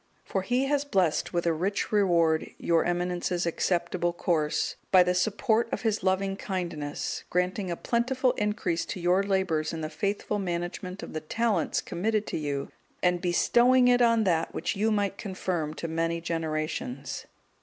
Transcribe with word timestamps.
For 0.25 0.41
He 0.41 0.65
has 0.65 0.83
blessed 0.83 1.31
with 1.31 1.45
a 1.45 1.53
rich 1.53 1.91
reward 1.91 2.49
your 2.57 2.83
Eminence's 2.85 3.45
acceptable 3.45 4.13
course, 4.13 4.75
by 4.91 5.03
the 5.03 5.13
support 5.13 5.71
of 5.71 5.83
His 5.83 6.01
loving 6.01 6.35
kindness; 6.37 7.23
granting 7.29 7.69
a 7.69 7.75
plentiful 7.75 8.31
increase 8.31 8.83
to 8.87 8.99
your 8.99 9.21
labours 9.21 9.73
in 9.73 9.81
the 9.81 9.91
faithful 9.91 10.39
management 10.39 11.03
of 11.03 11.13
the 11.13 11.21
talents 11.21 11.81
committed 11.81 12.25
to 12.25 12.37
you, 12.39 12.71
and 13.03 13.21
bestowing 13.21 13.87
it 13.87 14.01
on 14.01 14.23
that 14.23 14.55
which 14.55 14.75
you 14.75 14.89
might 14.89 15.19
confirm 15.19 15.75
to 15.75 15.87
many 15.87 16.19
generations. 16.19 17.27